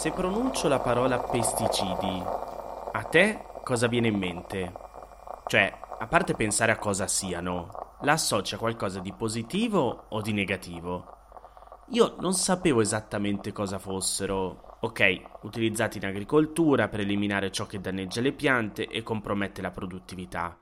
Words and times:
Se 0.00 0.12
pronuncio 0.12 0.66
la 0.66 0.78
parola 0.78 1.18
pesticidi, 1.18 2.22
a 2.24 3.02
te 3.02 3.44
cosa 3.62 3.86
viene 3.86 4.08
in 4.08 4.16
mente? 4.16 4.72
Cioè, 5.46 5.78
a 5.98 6.06
parte 6.06 6.32
pensare 6.32 6.72
a 6.72 6.78
cosa 6.78 7.06
siano, 7.06 7.98
la 8.00 8.12
associa 8.12 8.56
a 8.56 8.58
qualcosa 8.58 9.00
di 9.00 9.12
positivo 9.12 10.06
o 10.08 10.22
di 10.22 10.32
negativo? 10.32 11.04
Io 11.88 12.16
non 12.18 12.32
sapevo 12.32 12.80
esattamente 12.80 13.52
cosa 13.52 13.78
fossero. 13.78 14.78
Ok, 14.80 15.20
utilizzati 15.42 15.98
in 15.98 16.06
agricoltura 16.06 16.88
per 16.88 17.00
eliminare 17.00 17.52
ciò 17.52 17.66
che 17.66 17.78
danneggia 17.78 18.22
le 18.22 18.32
piante 18.32 18.88
e 18.88 19.02
compromette 19.02 19.60
la 19.60 19.70
produttività. 19.70 20.58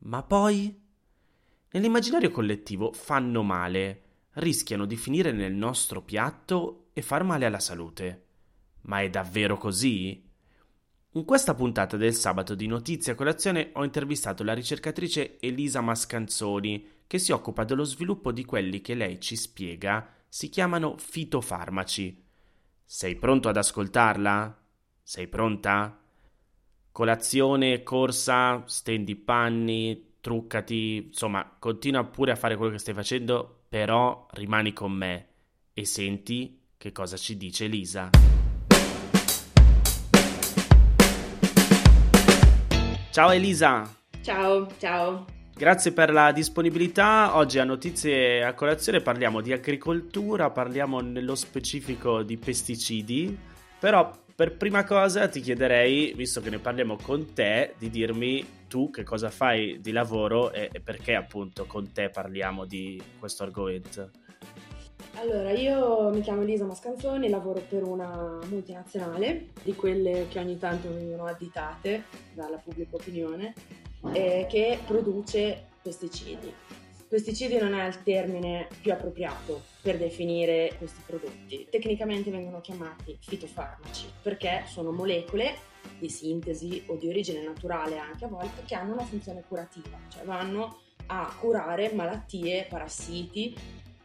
Ma 0.00 0.22
poi? 0.22 0.78
Nell'immaginario 1.70 2.30
collettivo 2.30 2.92
fanno 2.92 3.42
male, 3.42 4.02
rischiano 4.32 4.84
di 4.84 4.98
finire 4.98 5.32
nel 5.32 5.54
nostro 5.54 6.02
piatto 6.02 6.88
e 6.92 7.00
far 7.00 7.24
male 7.24 7.46
alla 7.46 7.58
salute. 7.58 8.26
Ma 8.82 9.00
è 9.00 9.10
davvero 9.10 9.56
così? 9.56 10.30
In 11.14 11.24
questa 11.24 11.54
puntata 11.54 11.96
del 11.96 12.14
sabato 12.14 12.54
di 12.54 12.66
Notizia 12.66 13.14
Colazione 13.14 13.70
ho 13.74 13.84
intervistato 13.84 14.42
la 14.42 14.54
ricercatrice 14.54 15.38
Elisa 15.40 15.82
Mascanzoni, 15.82 16.86
che 17.06 17.18
si 17.18 17.32
occupa 17.32 17.64
dello 17.64 17.84
sviluppo 17.84 18.32
di 18.32 18.44
quelli 18.46 18.80
che 18.80 18.94
lei 18.94 19.20
ci 19.20 19.36
spiega 19.36 20.08
si 20.26 20.48
chiamano 20.48 20.96
fitofarmaci. 20.96 22.24
Sei 22.82 23.16
pronto 23.16 23.50
ad 23.50 23.58
ascoltarla? 23.58 24.58
Sei 25.02 25.28
pronta? 25.28 26.00
Colazione, 26.90 27.82
corsa, 27.82 28.62
stendi 28.66 29.12
i 29.12 29.16
panni, 29.16 30.14
truccati, 30.20 31.08
insomma, 31.08 31.56
continua 31.58 32.04
pure 32.04 32.32
a 32.32 32.36
fare 32.36 32.56
quello 32.56 32.72
che 32.72 32.78
stai 32.78 32.94
facendo, 32.94 33.64
però 33.68 34.26
rimani 34.30 34.72
con 34.72 34.92
me 34.92 35.26
e 35.74 35.84
senti 35.84 36.60
che 36.78 36.92
cosa 36.92 37.18
ci 37.18 37.36
dice 37.36 37.66
Elisa. 37.66 38.31
Ciao 43.12 43.30
Elisa. 43.30 43.94
Ciao, 44.22 44.66
ciao. 44.78 45.26
Grazie 45.54 45.92
per 45.92 46.10
la 46.10 46.32
disponibilità. 46.32 47.36
Oggi 47.36 47.58
a 47.58 47.64
Notizie 47.64 48.42
a 48.42 48.54
Colazione 48.54 49.02
parliamo 49.02 49.42
di 49.42 49.52
agricoltura, 49.52 50.48
parliamo 50.48 51.00
nello 51.00 51.34
specifico 51.34 52.22
di 52.22 52.38
pesticidi, 52.38 53.38
però 53.78 54.10
per 54.34 54.56
prima 54.56 54.84
cosa 54.84 55.28
ti 55.28 55.42
chiederei, 55.42 56.14
visto 56.16 56.40
che 56.40 56.48
ne 56.48 56.58
parliamo 56.58 56.96
con 56.96 57.34
te, 57.34 57.74
di 57.76 57.90
dirmi 57.90 58.46
tu 58.66 58.90
che 58.90 59.02
cosa 59.02 59.28
fai 59.28 59.78
di 59.82 59.92
lavoro 59.92 60.50
e, 60.50 60.70
e 60.72 60.80
perché 60.80 61.14
appunto 61.14 61.66
con 61.66 61.92
te 61.92 62.08
parliamo 62.08 62.64
di 62.64 62.98
questo 63.18 63.42
argomento. 63.42 64.08
Allora, 65.16 65.50
io 65.52 66.10
mi 66.10 66.20
chiamo 66.22 66.42
Elisa 66.42 66.64
Mascanzoni, 66.64 67.28
lavoro 67.28 67.60
per 67.60 67.84
una 67.84 68.38
multinazionale, 68.48 69.48
di 69.62 69.74
quelle 69.74 70.26
che 70.28 70.38
ogni 70.38 70.58
tanto 70.58 70.88
vengono 70.88 71.26
additate 71.26 72.04
dalla 72.32 72.56
pubblica 72.56 72.96
opinione, 72.96 73.54
eh, 74.14 74.46
che 74.48 74.78
produce 74.86 75.66
pesticidi. 75.82 76.52
Pesticidi 77.08 77.58
non 77.58 77.74
è 77.74 77.86
il 77.86 78.02
termine 78.02 78.68
più 78.80 78.90
appropriato 78.90 79.60
per 79.82 79.98
definire 79.98 80.74
questi 80.78 81.02
prodotti. 81.04 81.66
Tecnicamente 81.70 82.30
vengono 82.30 82.62
chiamati 82.62 83.16
fitofarmaci 83.20 84.06
perché 84.22 84.64
sono 84.66 84.92
molecole 84.92 85.54
di 85.98 86.08
sintesi 86.08 86.84
o 86.86 86.96
di 86.96 87.08
origine 87.08 87.42
naturale 87.42 87.98
anche 87.98 88.24
a 88.24 88.28
volte 88.28 88.62
che 88.64 88.74
hanno 88.74 88.94
una 88.94 89.04
funzione 89.04 89.44
curativa, 89.46 89.98
cioè 90.08 90.24
vanno 90.24 90.78
a 91.06 91.36
curare 91.38 91.92
malattie, 91.92 92.66
parassiti, 92.68 93.54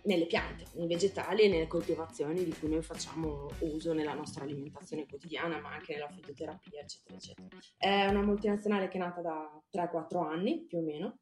nelle 0.07 0.25
piante, 0.25 0.63
nei 0.75 0.87
vegetali 0.87 1.43
e 1.43 1.47
nelle 1.49 1.67
coltivazioni 1.67 2.43
di 2.43 2.53
cui 2.57 2.69
noi 2.69 2.81
facciamo 2.81 3.49
uso 3.59 3.93
nella 3.93 4.13
nostra 4.13 4.45
alimentazione 4.45 5.05
quotidiana, 5.05 5.59
ma 5.59 5.73
anche 5.73 5.93
nella 5.93 6.07
fitoterapia, 6.07 6.81
eccetera, 6.81 7.15
eccetera. 7.15 7.47
È 7.77 8.07
una 8.07 8.23
multinazionale 8.23 8.87
che 8.87 8.97
è 8.97 9.01
nata 9.01 9.21
da 9.21 9.61
3-4 9.71 10.23
anni 10.23 10.65
più 10.65 10.79
o 10.79 10.81
meno, 10.81 11.19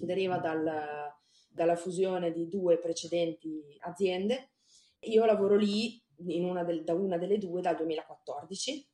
deriva 0.00 0.38
dal, 0.38 1.12
dalla 1.50 1.76
fusione 1.76 2.32
di 2.32 2.48
due 2.48 2.78
precedenti 2.78 3.76
aziende. 3.80 4.52
Io 5.00 5.24
lavoro 5.26 5.56
lì 5.56 6.02
una 6.16 6.64
del, 6.64 6.84
da 6.84 6.94
una 6.94 7.18
delle 7.18 7.36
due 7.36 7.60
dal 7.60 7.76
2014, 7.76 8.88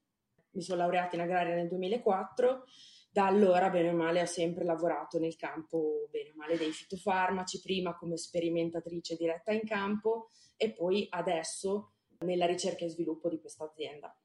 mi 0.54 0.62
sono 0.62 0.81
laureata 0.81 1.15
in 1.15 1.22
agraria 1.22 1.54
nel 1.54 1.69
2004 1.69 2.65
da 3.12 3.27
allora, 3.27 3.69
bene 3.69 3.91
o 3.91 3.95
male, 3.95 4.23
ho 4.23 4.27
sempre 4.27 4.65
lavorato 4.65 5.19
nel 5.19 5.37
campo, 5.37 6.09
bene 6.11 6.31
o 6.31 6.34
male, 6.34 6.56
dei 6.56 6.73
fitofarmaci, 6.73 7.61
prima 7.61 7.95
come 7.95 8.17
sperimentatrice 8.17 9.17
diretta 9.17 9.53
in 9.53 9.67
campo 9.67 10.31
e 10.56 10.73
poi 10.73 11.06
adesso 11.11 11.93
nella 12.21 12.47
ricerca 12.47 12.87
e 12.87 12.89
sviluppo 12.89 13.28
di 13.28 13.39
questa 13.39 13.65
azienda. 13.65 14.17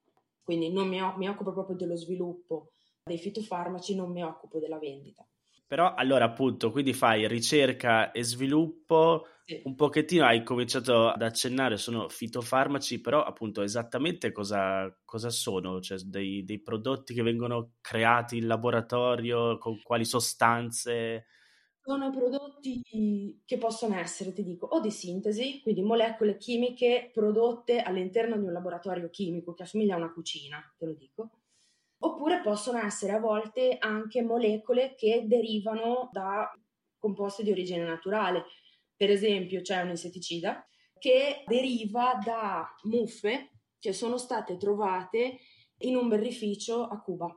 Quindi 0.41 0.71
non 0.71 0.87
mi, 0.87 1.01
mi 1.17 1.27
occupo 1.27 1.51
proprio 1.51 1.75
dello 1.75 1.97
sviluppo 1.97 2.71
dei 3.03 3.17
fitofarmaci, 3.17 3.93
non 3.93 4.09
mi 4.09 4.23
occupo 4.23 4.57
della 4.57 4.79
vendita. 4.79 5.26
Però 5.67 5.93
allora 5.93 6.23
appunto, 6.23 6.71
quindi 6.71 6.93
fai 6.93 7.27
ricerca 7.27 8.11
e 8.11 8.23
sviluppo, 8.23 9.27
sì. 9.43 9.61
un 9.65 9.75
pochettino 9.75 10.23
hai 10.23 10.41
cominciato 10.41 11.09
ad 11.09 11.21
accennare, 11.21 11.75
sono 11.75 12.07
fitofarmaci, 12.07 13.01
però 13.01 13.21
appunto 13.21 13.61
esattamente 13.61 14.31
cosa, 14.31 14.89
cosa 15.03 15.29
sono? 15.29 15.81
Cioè 15.81 15.97
dei, 16.05 16.45
dei, 16.45 16.61
prodotti 16.61 17.13
che 17.13 17.21
vengono 17.21 17.73
creati 17.81 18.37
in 18.37 18.47
laboratorio, 18.47 19.57
con 19.57 19.81
quali 19.81 20.05
sostanze? 20.05 21.25
Sono 21.81 22.11
prodotti 22.11 23.41
che 23.45 23.57
possono 23.57 23.95
essere, 23.95 24.31
ti 24.31 24.43
dico, 24.43 24.67
o 24.67 24.79
di 24.79 24.91
sintesi, 24.91 25.59
quindi 25.61 25.81
molecole 25.81 26.37
chimiche 26.37 27.11
prodotte 27.13 27.81
all'interno 27.81 28.37
di 28.37 28.45
un 28.45 28.53
laboratorio 28.53 29.09
chimico 29.09 29.53
che 29.53 29.63
assomiglia 29.63 29.95
a 29.95 29.97
una 29.97 30.13
cucina, 30.13 30.61
te 30.77 30.85
lo 30.85 30.93
dico 30.93 31.31
oppure 31.99 32.41
possono 32.41 32.79
essere 32.79 33.13
a 33.13 33.19
volte 33.19 33.77
anche 33.79 34.21
molecole 34.21 34.93
che 34.95 35.23
derivano 35.25 36.09
da 36.11 36.51
composti 36.97 37.43
di 37.43 37.51
origine 37.51 37.83
naturale. 37.83 38.45
Per 38.95 39.09
esempio 39.09 39.61
c'è 39.61 39.81
un 39.81 39.89
insetticida 39.89 40.67
che 40.97 41.43
deriva 41.45 42.19
da 42.23 42.67
muffe 42.83 43.51
che 43.79 43.93
sono 43.93 44.17
state 44.17 44.57
trovate 44.57 45.39
in 45.79 45.95
un 45.95 46.07
berrificio 46.07 46.83
a 46.83 46.99
Cuba. 47.01 47.27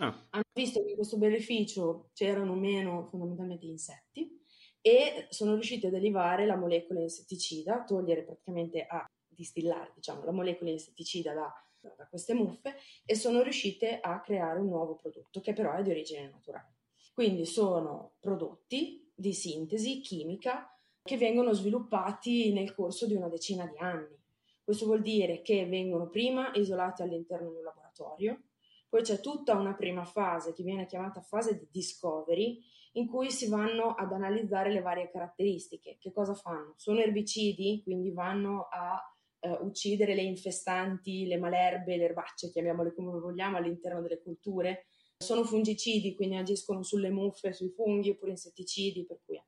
Ah. 0.00 0.28
Hanno 0.30 0.42
visto 0.52 0.82
che 0.82 0.90
in 0.90 0.96
questo 0.96 1.18
berrificio 1.18 2.10
c'erano 2.12 2.54
meno 2.54 3.06
fondamentalmente 3.06 3.66
insetti 3.66 4.36
e 4.80 5.26
sono 5.30 5.54
riusciti 5.54 5.86
a 5.86 5.90
derivare 5.90 6.46
la 6.46 6.56
molecola 6.56 7.00
insetticida, 7.00 7.84
togliere 7.84 8.24
praticamente 8.24 8.84
a 8.84 9.04
distillare 9.26 9.92
diciamo, 9.94 10.24
la 10.24 10.32
molecola 10.32 10.70
insetticida 10.70 11.34
da 11.34 11.52
da 11.80 12.06
queste 12.08 12.34
muffe 12.34 12.76
e 13.04 13.14
sono 13.14 13.42
riuscite 13.42 14.00
a 14.00 14.20
creare 14.20 14.60
un 14.60 14.68
nuovo 14.68 14.94
prodotto 14.94 15.40
che 15.40 15.52
però 15.52 15.74
è 15.74 15.82
di 15.82 15.90
origine 15.90 16.28
naturale. 16.30 16.76
Quindi 17.12 17.46
sono 17.46 18.12
prodotti 18.20 19.10
di 19.14 19.32
sintesi 19.32 20.00
chimica 20.00 20.72
che 21.02 21.16
vengono 21.16 21.52
sviluppati 21.52 22.52
nel 22.52 22.74
corso 22.74 23.06
di 23.06 23.14
una 23.14 23.28
decina 23.28 23.66
di 23.66 23.76
anni. 23.78 24.16
Questo 24.62 24.86
vuol 24.86 25.02
dire 25.02 25.40
che 25.40 25.66
vengono 25.66 26.08
prima 26.08 26.52
isolati 26.54 27.02
all'interno 27.02 27.50
di 27.50 27.56
un 27.56 27.62
laboratorio, 27.62 28.42
poi 28.88 29.02
c'è 29.02 29.20
tutta 29.20 29.54
una 29.54 29.74
prima 29.74 30.04
fase 30.04 30.52
che 30.52 30.62
viene 30.62 30.86
chiamata 30.86 31.20
fase 31.20 31.58
di 31.58 31.66
discovery, 31.70 32.62
in 32.92 33.06
cui 33.06 33.30
si 33.30 33.48
vanno 33.48 33.94
ad 33.94 34.12
analizzare 34.12 34.72
le 34.72 34.80
varie 34.80 35.10
caratteristiche. 35.10 35.96
Che 35.98 36.12
cosa 36.12 36.34
fanno? 36.34 36.74
Sono 36.76 37.00
erbicidi, 37.00 37.82
quindi 37.82 38.10
vanno 38.12 38.68
a 38.70 39.00
eh, 39.40 39.50
uccidere 39.60 40.14
le 40.14 40.22
infestanti, 40.22 41.26
le 41.26 41.38
malerbe, 41.38 41.96
le 41.96 42.04
erbacce, 42.04 42.50
chiamiamole 42.50 42.94
come 42.94 43.18
vogliamo, 43.18 43.56
all'interno 43.56 44.00
delle 44.00 44.20
culture. 44.20 44.86
Sono 45.16 45.44
fungicidi, 45.44 46.14
quindi 46.14 46.36
agiscono 46.36 46.82
sulle 46.82 47.10
muffe, 47.10 47.52
sui 47.52 47.70
funghi, 47.70 48.10
oppure 48.10 48.32
insetticidi, 48.32 49.04
per 49.04 49.20
cui, 49.24 49.42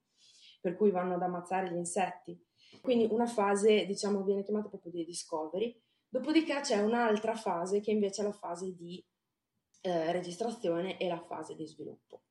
per 0.60 0.76
cui 0.76 0.90
vanno 0.90 1.14
ad 1.14 1.22
ammazzare 1.22 1.70
gli 1.70 1.76
insetti. 1.76 2.40
Quindi 2.80 3.06
una 3.10 3.26
fase, 3.26 3.86
diciamo, 3.86 4.22
viene 4.22 4.42
chiamata 4.42 4.68
proprio 4.68 4.92
di 4.92 5.04
discovery. 5.04 5.80
Dopodiché 6.08 6.60
c'è 6.60 6.78
un'altra 6.78 7.34
fase 7.34 7.80
che 7.80 7.92
invece 7.92 8.22
è 8.22 8.24
la 8.24 8.32
fase 8.32 8.74
di 8.74 9.04
eh, 9.82 10.12
registrazione 10.12 10.98
e 10.98 11.08
la 11.08 11.20
fase 11.20 11.54
di 11.54 11.66
sviluppo. 11.66 12.24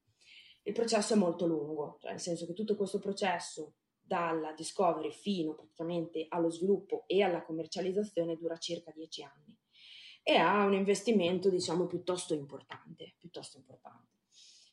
Il 0.63 0.73
processo 0.73 1.13
è 1.13 1.17
molto 1.17 1.47
lungo, 1.47 1.97
cioè 2.01 2.11
nel 2.11 2.19
senso 2.19 2.45
che 2.45 2.53
tutto 2.53 2.75
questo 2.75 2.99
processo 2.99 3.75
dalla 4.09 4.53
discovery 4.53 5.11
fino 5.11 5.53
praticamente 5.53 6.25
allo 6.29 6.49
sviluppo 6.49 7.03
e 7.05 7.21
alla 7.21 7.43
commercializzazione 7.43 8.37
dura 8.37 8.57
circa 8.57 8.91
10 8.91 9.23
anni 9.23 9.55
e 10.23 10.35
ha 10.35 10.65
un 10.65 10.73
investimento 10.73 11.51
diciamo 11.51 11.85
piuttosto 11.85 12.33
importante, 12.33 13.13
piuttosto 13.19 13.57
importante. 13.57 14.07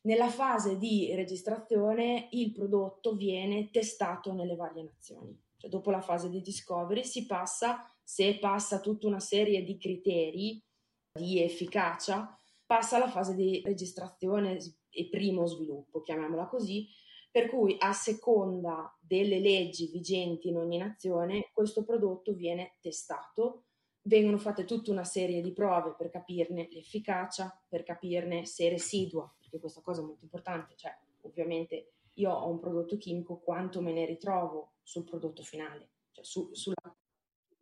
Nella 0.04 0.30
fase 0.30 0.78
di 0.78 1.14
registrazione 1.14 2.28
il 2.30 2.50
prodotto 2.52 3.14
viene 3.14 3.68
testato 3.70 4.32
nelle 4.32 4.56
varie 4.56 4.84
nazioni, 4.84 5.38
cioè 5.58 5.68
dopo 5.68 5.90
la 5.90 6.00
fase 6.00 6.30
di 6.30 6.40
discovery 6.40 7.04
si 7.04 7.26
passa, 7.26 7.94
se 8.02 8.38
passa 8.38 8.80
tutta 8.80 9.06
una 9.06 9.20
serie 9.20 9.62
di 9.64 9.76
criteri 9.76 10.64
di 11.12 11.42
efficacia, 11.42 12.38
passa 12.64 12.96
alla 12.96 13.10
fase 13.10 13.34
di 13.34 13.60
registrazione 13.62 14.58
e 14.88 15.08
primo 15.10 15.46
sviluppo, 15.46 16.00
chiamiamola 16.00 16.46
così, 16.46 16.88
per 17.36 17.50
cui 17.50 17.76
a 17.80 17.92
seconda 17.92 18.96
delle 18.98 19.40
leggi 19.40 19.88
vigenti 19.88 20.48
in 20.48 20.56
ogni 20.56 20.78
nazione 20.78 21.50
questo 21.52 21.84
prodotto 21.84 22.32
viene 22.32 22.78
testato 22.80 23.64
vengono 24.04 24.38
fatte 24.38 24.64
tutta 24.64 24.90
una 24.90 25.04
serie 25.04 25.42
di 25.42 25.52
prove 25.52 25.94
per 25.98 26.08
capirne 26.08 26.66
l'efficacia, 26.70 27.62
per 27.68 27.82
capirne 27.82 28.46
se 28.46 28.70
residua, 28.70 29.30
perché 29.38 29.58
questa 29.58 29.82
cosa 29.82 30.00
è 30.00 30.04
molto 30.04 30.24
importante, 30.24 30.76
cioè 30.76 30.96
ovviamente 31.24 31.90
io 32.14 32.32
ho 32.32 32.48
un 32.48 32.58
prodotto 32.58 32.96
chimico, 32.96 33.38
quanto 33.40 33.82
me 33.82 33.92
ne 33.92 34.06
ritrovo 34.06 34.76
sul 34.82 35.04
prodotto 35.04 35.42
finale, 35.42 35.90
cioè 36.12 36.24
su, 36.24 36.48
sugli 36.54 36.72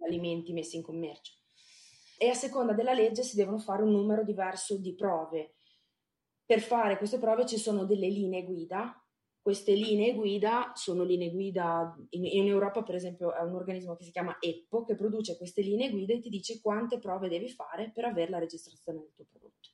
alimenti 0.06 0.52
messi 0.52 0.76
in 0.76 0.82
commercio. 0.82 1.32
E 2.16 2.28
a 2.28 2.34
seconda 2.34 2.74
della 2.74 2.92
legge 2.92 3.24
si 3.24 3.34
devono 3.34 3.58
fare 3.58 3.82
un 3.82 3.90
numero 3.90 4.22
diverso 4.22 4.76
di 4.76 4.94
prove. 4.94 5.56
Per 6.46 6.60
fare 6.60 6.96
queste 6.96 7.18
prove 7.18 7.44
ci 7.44 7.58
sono 7.58 7.84
delle 7.84 8.06
linee 8.06 8.44
guida 8.44 9.00
queste 9.44 9.74
linee 9.74 10.14
guida 10.14 10.72
sono 10.74 11.02
linee 11.02 11.30
guida, 11.30 11.94
in, 12.10 12.24
in, 12.24 12.46
Europa 12.46 12.82
per 12.82 12.94
esempio 12.94 13.34
è 13.34 13.42
un 13.42 13.54
organismo 13.54 13.94
che 13.94 14.04
si 14.04 14.10
chiama 14.10 14.38
EPPO 14.40 14.84
che 14.84 14.94
produce 14.94 15.36
queste 15.36 15.60
linee 15.60 15.90
guida 15.90 16.14
e 16.14 16.20
ti 16.20 16.30
dice 16.30 16.62
quante 16.62 16.98
prove 16.98 17.28
devi 17.28 17.50
fare 17.50 17.90
per 17.92 18.06
avere 18.06 18.30
la 18.30 18.38
registrazione 18.38 19.00
del 19.00 19.12
tuo 19.14 19.26
prodotto. 19.30 19.68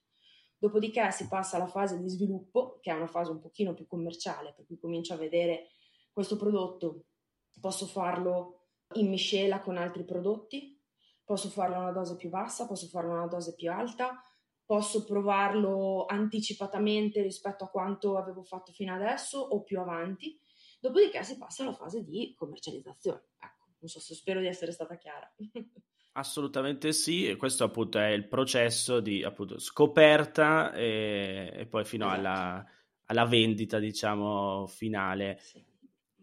Dopodiché 0.58 1.12
si 1.12 1.28
passa 1.28 1.54
alla 1.54 1.68
fase 1.68 2.00
di 2.00 2.08
sviluppo, 2.08 2.80
che 2.80 2.90
è 2.90 2.94
una 2.94 3.06
fase 3.06 3.30
un 3.30 3.38
pochino 3.38 3.72
più 3.72 3.86
commerciale, 3.86 4.54
per 4.56 4.66
cui 4.66 4.76
comincio 4.76 5.14
a 5.14 5.18
vedere 5.18 5.68
questo 6.10 6.36
prodotto, 6.36 7.04
posso 7.60 7.86
farlo 7.86 8.64
in 8.94 9.08
miscela 9.08 9.60
con 9.60 9.76
altri 9.76 10.04
prodotti, 10.04 10.76
posso 11.22 11.48
farlo 11.48 11.76
a 11.76 11.78
una 11.78 11.92
dose 11.92 12.16
più 12.16 12.28
bassa, 12.28 12.66
posso 12.66 12.88
farlo 12.88 13.12
a 13.12 13.18
una 13.18 13.28
dose 13.28 13.54
più 13.54 13.70
alta, 13.70 14.20
posso 14.70 15.04
provarlo 15.04 16.06
anticipatamente 16.06 17.20
rispetto 17.22 17.64
a 17.64 17.68
quanto 17.68 18.16
avevo 18.16 18.44
fatto 18.44 18.70
fino 18.70 18.94
adesso 18.94 19.40
o 19.40 19.64
più 19.64 19.80
avanti. 19.80 20.40
Dopodiché 20.78 21.24
si 21.24 21.36
passa 21.38 21.64
alla 21.64 21.74
fase 21.74 22.04
di 22.04 22.36
commercializzazione. 22.36 23.30
Ecco, 23.40 23.64
non 23.80 23.88
so 23.88 23.98
se 23.98 24.14
spero 24.14 24.38
di 24.38 24.46
essere 24.46 24.70
stata 24.70 24.96
chiara. 24.96 25.28
Assolutamente 26.12 26.92
sì, 26.92 27.26
e 27.26 27.34
questo 27.34 27.64
appunto 27.64 27.98
è 27.98 28.10
il 28.10 28.28
processo 28.28 29.00
di 29.00 29.24
appunto, 29.24 29.58
scoperta 29.58 30.72
e, 30.72 31.50
e 31.52 31.66
poi 31.66 31.84
fino 31.84 32.04
esatto. 32.04 32.20
alla, 32.20 32.64
alla, 33.06 33.24
vendita, 33.24 33.80
diciamo, 33.80 34.68
finale. 34.68 35.38
Sì. 35.40 35.60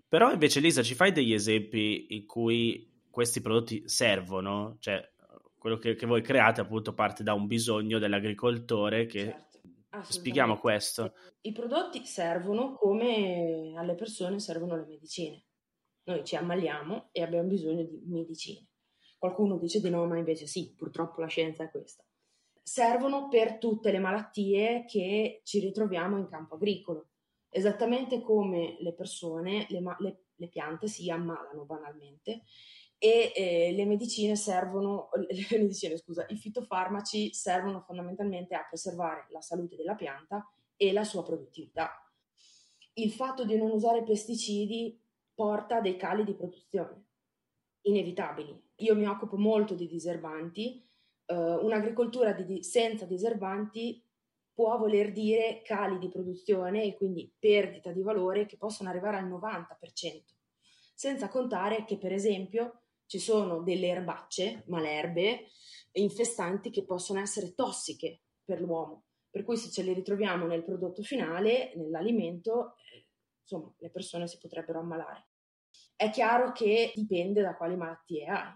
Però 0.08 0.32
invece 0.32 0.62
Lisa, 0.62 0.84
ci 0.84 0.96
fai 0.96 1.12
degli 1.12 1.34
esempi 1.34 2.16
in 2.16 2.26
cui 2.26 3.04
questi 3.10 3.42
prodotti 3.42 3.90
servono? 3.90 4.78
Cioè, 4.80 5.16
quello 5.58 5.78
che, 5.78 5.96
che, 5.96 6.06
voi 6.06 6.22
create 6.22 6.62
appunto 6.62 6.94
parte 6.94 7.24
da 7.24 7.34
un 7.34 7.48
bisogno 7.48 8.00
dell'agricoltore 8.00 9.06
che 9.06 9.24
certo, 9.90 10.12
spieghiamo 10.12 10.58
questo. 10.58 11.14
I 11.42 11.52
prodotti 11.52 12.06
servono 12.06 12.74
come 12.74 13.74
alle 13.76 13.96
persone 13.96 14.40
servono 14.40 14.76
le 14.76 14.86
medicine. 14.86 15.44
Noi 16.04 16.24
ci 16.24 16.36
ammaliamo 16.36 17.10
e 17.12 17.22
abbiamo 17.22 17.48
bisogno 17.48 17.84
di 17.84 18.02
medicine. 18.06 18.68
Qualcuno 19.18 19.58
dice 19.58 19.82
di 19.82 19.90
no, 19.90 20.06
ma 20.06 20.18
invece 20.18 20.46
sì, 20.46 20.74
purtroppo 20.76 21.22
la 21.22 21.28
scienza 21.28 21.64
è 21.64 21.72
questa. 21.72 22.04
Servono 22.62 23.28
per 23.28 23.58
tutte 23.58 23.92
le 23.92 24.00
malattie 24.00 24.86
che 24.86 25.42
ci 25.44 25.60
ritroviamo 25.60 26.18
in 26.18 26.28
campo 26.28 26.56
agricolo, 26.56 27.10
esattamente 27.50 28.22
come 28.22 28.78
le 28.80 28.94
persone, 28.94 29.66
le, 29.70 29.82
le, 30.00 30.24
le 30.36 30.48
piante 30.48 30.88
si 30.88 31.10
ammalano 31.10 31.66
banalmente 31.66 32.44
e 33.00 33.32
eh, 33.36 33.74
le 33.74 33.86
medicine 33.86 34.36
servono, 34.36 35.10
le 35.30 35.58
medicine, 35.58 35.98
scusa, 35.98 36.26
i 36.30 36.36
fitofarmaci 36.36 37.34
servono 37.34 37.82
fondamentalmente 37.82 38.56
a 38.56 38.66
preservare 38.68 39.28
la 39.30 39.42
salute 39.42 39.76
della 39.76 39.96
pianta 39.96 40.48
e 40.76 40.92
la 40.92 41.04
sua 41.04 41.24
produttività. 41.24 41.92
Il 42.94 43.12
fatto 43.12 43.46
di 43.46 43.56
non 43.56 43.72
usare 43.72 44.04
pesticidi 44.04 45.00
porta 45.34 45.82
dei 45.82 45.98
cali 45.98 46.24
di 46.24 46.34
produzione 46.34 47.06
inevitabili. 47.82 48.60
Io 48.78 48.96
mi 48.96 49.06
occupo 49.06 49.38
molto 49.38 49.76
di 49.76 49.88
diserbanti, 49.88 50.84
uh, 51.28 51.36
un'agricoltura 51.36 52.34
di, 52.34 52.64
senza 52.64 53.06
diserbanti 53.06 54.04
può 54.52 54.78
voler 54.78 55.12
dire 55.12 55.62
cali 55.64 56.00
di 56.00 56.10
produzione 56.10 56.84
e 56.84 56.96
quindi 56.96 57.32
perdita 57.38 57.92
di 57.92 58.02
valore 58.02 58.48
che 58.48 58.58
possono 58.58 58.90
arrivare 58.90 59.18
al 59.18 59.30
90%, 59.30 59.68
senza 60.96 61.30
contare 61.30 61.86
che 61.86 61.98
per 61.98 62.12
esempio 62.12 62.82
ci 63.08 63.20
sono 63.20 63.64
delle 63.64 63.88
erbacce, 63.88 64.64
malerbe, 64.68 65.48
infestanti 65.94 66.70
che 66.70 66.86
possono 66.86 67.20
essere 67.20 67.56
tossiche 67.56 68.22
per 68.44 68.62
l'uomo. 68.62 69.06
Per 69.30 69.44
cui 69.44 69.58
se 69.58 69.70
ce 69.70 69.84
le 69.84 69.94
ritroviamo 69.94 70.46
nel 70.46 70.64
prodotto 70.64 71.02
finale, 71.02 71.74
nell'alimento, 71.76 72.76
eh, 72.92 73.08
insomma, 73.42 73.74
le 73.78 73.90
persone 73.90 74.28
si 74.28 74.38
potrebbero 74.38 74.80
ammalare. 74.80 75.30
È 75.96 76.10
chiaro 76.12 76.52
che 76.52 76.92
dipende 76.94 77.42
da 77.42 77.56
quali 77.56 77.76
malattie 77.76 78.26
hai. 78.26 78.54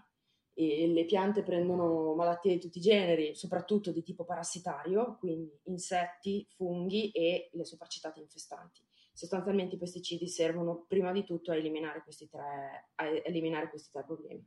E 0.54 0.86
le 0.86 1.06
piante 1.06 1.42
prendono 1.42 2.14
malattie 2.14 2.52
di 2.52 2.60
tutti 2.60 2.76
i 2.76 2.82
generi, 2.82 3.34
soprattutto 3.34 3.90
di 3.90 4.02
tipo 4.02 4.24
parassitario, 4.24 5.16
quindi 5.18 5.58
insetti, 5.64 6.46
funghi 6.50 7.10
e 7.10 7.48
le 7.52 7.64
sopracitate 7.64 8.20
infestanti 8.20 8.82
sostanzialmente 9.12 9.74
i 9.74 9.78
pesticidi 9.78 10.26
servono 10.26 10.84
prima 10.88 11.12
di 11.12 11.24
tutto 11.24 11.50
a 11.50 11.56
eliminare 11.56 12.02
questi 12.02 12.28
tre, 12.28 12.90
eliminare 13.24 13.68
questi 13.68 13.90
tre 13.90 14.04
problemi. 14.04 14.46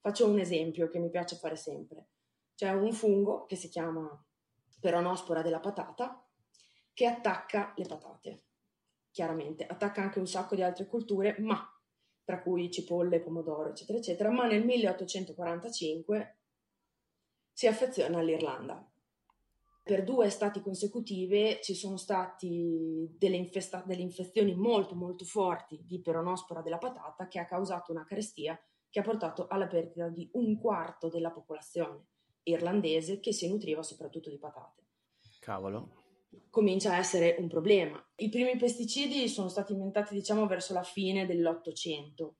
Faccio 0.00 0.28
un 0.28 0.38
esempio 0.38 0.88
che 0.88 0.98
mi 0.98 1.10
piace 1.10 1.36
fare 1.36 1.56
sempre. 1.56 2.08
C'è 2.54 2.70
un 2.70 2.92
fungo 2.92 3.46
che 3.46 3.56
si 3.56 3.68
chiama 3.68 4.08
peronospora 4.80 5.42
della 5.42 5.60
patata 5.60 6.26
che 6.92 7.06
attacca 7.06 7.72
le 7.76 7.86
patate. 7.86 8.44
Chiaramente 9.10 9.66
attacca 9.66 10.02
anche 10.02 10.18
un 10.18 10.26
sacco 10.26 10.54
di 10.54 10.62
altre 10.62 10.86
culture, 10.86 11.36
ma 11.38 11.68
tra 12.22 12.40
cui 12.40 12.70
cipolle, 12.70 13.20
pomodoro, 13.20 13.70
eccetera, 13.70 13.98
eccetera, 13.98 14.30
ma 14.30 14.46
nel 14.46 14.64
1845 14.64 16.38
si 17.52 17.66
affeziona 17.66 18.18
all'Irlanda 18.18 18.93
per 19.84 20.02
due 20.02 20.24
estati 20.24 20.62
consecutive 20.62 21.60
ci 21.60 21.74
sono 21.74 21.98
state 21.98 22.48
delle, 23.18 23.36
infesta- 23.36 23.84
delle, 23.84 24.00
infezioni 24.00 24.54
molto 24.54 24.94
molto 24.94 25.26
forti 25.26 25.84
di 25.84 26.00
peronospora 26.00 26.62
della 26.62 26.78
patata 26.78 27.28
che 27.28 27.38
ha 27.38 27.44
causato 27.44 27.92
una 27.92 28.06
carestia 28.06 28.58
che 28.88 29.00
ha 29.00 29.02
portato 29.02 29.46
alla 29.46 29.66
perdita 29.66 30.08
di 30.08 30.26
un 30.32 30.58
quarto 30.58 31.10
della 31.10 31.30
popolazione 31.30 32.06
irlandese 32.44 33.20
che 33.20 33.34
si 33.34 33.46
nutriva 33.46 33.82
soprattutto 33.82 34.30
di 34.30 34.38
patate. 34.38 34.86
Cavolo. 35.38 36.02
Comincia 36.48 36.92
a 36.92 36.98
essere 36.98 37.36
un 37.38 37.48
problema. 37.48 38.02
I 38.16 38.30
primi 38.30 38.56
pesticidi 38.56 39.28
sono 39.28 39.48
stati 39.48 39.72
inventati 39.72 40.14
diciamo 40.14 40.46
verso 40.46 40.72
la 40.72 40.82
fine 40.82 41.26
dell'Ottocento, 41.26 42.36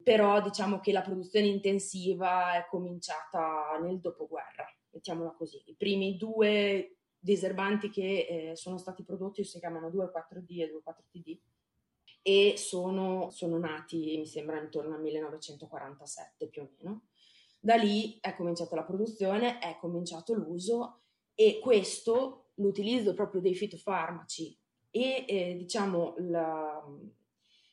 però 0.00 0.40
diciamo 0.40 0.78
che 0.78 0.92
la 0.92 1.02
produzione 1.02 1.46
intensiva 1.46 2.54
è 2.54 2.66
cominciata 2.68 3.78
nel 3.82 3.98
dopoguerra 3.98 4.64
mettiamola 4.94 5.32
così. 5.32 5.62
I 5.66 5.74
primi 5.74 6.16
due 6.16 6.96
diserbanti 7.18 7.90
che 7.90 8.50
eh, 8.50 8.56
sono 8.56 8.78
stati 8.78 9.02
prodotti 9.02 9.44
si 9.44 9.58
chiamano 9.58 9.88
2,4-D 9.88 10.50
e 10.60 10.72
2,4-TD 10.72 11.38
e 12.22 12.54
sono, 12.56 13.30
sono 13.30 13.58
nati, 13.58 14.16
mi 14.16 14.26
sembra, 14.26 14.60
intorno 14.60 14.94
al 14.94 15.02
1947 15.02 16.48
più 16.48 16.62
o 16.62 16.70
meno. 16.76 17.02
Da 17.58 17.76
lì 17.76 18.18
è 18.20 18.34
cominciata 18.34 18.76
la 18.76 18.84
produzione, 18.84 19.58
è 19.58 19.76
cominciato 19.78 20.34
l'uso 20.34 21.00
e 21.34 21.58
questo, 21.60 22.50
l'utilizzo 22.54 23.14
proprio 23.14 23.40
dei 23.40 23.54
fitofarmaci 23.54 24.58
e 24.90 25.24
eh, 25.26 25.56
diciamo 25.56 26.14
la, 26.18 26.82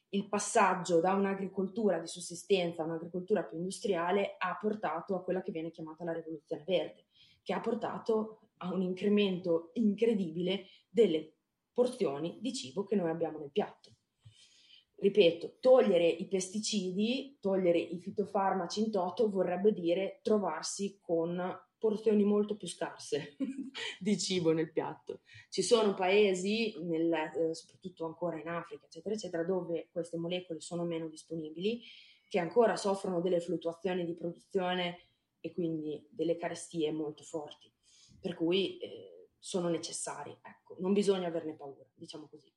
il 0.10 0.28
passaggio 0.28 1.00
da 1.00 1.14
un'agricoltura 1.14 2.00
di 2.00 2.08
sussistenza 2.08 2.82
a 2.82 2.86
un'agricoltura 2.86 3.44
più 3.44 3.58
industriale 3.58 4.36
ha 4.38 4.58
portato 4.60 5.16
a 5.16 5.24
quella 5.24 5.42
che 5.42 5.52
viene 5.52 5.72
chiamata 5.72 6.04
la 6.04 6.14
rivoluzione 6.14 6.64
verde, 6.66 7.06
che 7.44 7.54
ha 7.54 7.60
portato 7.60 8.50
a 8.58 8.74
un 8.74 8.82
incremento 8.82 9.72
incredibile 9.74 10.68
delle 10.90 11.38
porzioni 11.74 12.38
di 12.42 12.54
cibo 12.54 12.84
che 12.84 12.96
noi 12.96 13.10
abbiamo 13.10 13.40
nel 13.40 13.52
piatto. 13.52 13.92
Ripeto, 14.96 15.58
togliere 15.60 16.08
i 16.08 16.28
pesticidi, 16.28 17.38
togliere 17.40 17.80
i 17.80 18.00
fitofarmaci 18.00 18.82
in 18.82 18.92
toto 18.92 19.30
vorrebbe 19.30 19.74
dire 19.74 20.20
trovarsi 20.22 21.00
con 21.02 21.42
porzioni 21.82 22.24
molto 22.24 22.56
più 22.56 22.68
scarse 22.68 23.36
di 24.00 24.20
cibo 24.20 24.52
nel 24.52 24.72
piatto. 24.72 25.22
Ci 25.50 25.64
sono 25.64 25.96
paesi, 25.96 26.76
nel, 26.84 27.12
eh, 27.12 27.56
soprattutto 27.56 28.06
ancora 28.06 28.40
in 28.40 28.48
Africa, 28.48 28.86
eccetera, 28.86 29.16
eccetera, 29.16 29.44
dove 29.44 29.90
queste 29.92 30.18
molecole 30.18 30.60
sono 30.60 30.84
meno 30.84 31.08
disponibili, 31.08 31.82
che 32.30 32.38
ancora 32.38 32.76
soffrono 32.76 33.20
delle 33.20 33.40
fluttuazioni 33.40 34.06
di 34.06 34.16
produzione 34.16 35.00
e 35.42 35.52
quindi 35.54 36.08
delle 36.10 36.38
carestie 36.38 36.92
molto 36.92 37.24
forti, 37.24 37.72
per 38.20 38.36
cui 38.36 38.78
eh, 38.78 39.30
sono 39.38 39.70
necessari, 39.70 40.32
ecco, 40.42 40.78
non 40.80 40.94
bisogna 40.94 41.28
averne 41.28 41.56
paura, 41.56 41.84
diciamo 41.96 42.28
così. 42.30 42.50